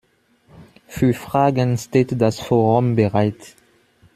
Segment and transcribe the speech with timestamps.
[0.87, 3.55] Für Fragen steht das Forum bereit.